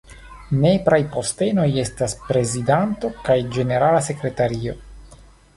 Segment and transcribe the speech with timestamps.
[0.61, 4.79] Nepraj postenoj estas prezidanto kaj ĝenerala sekretario.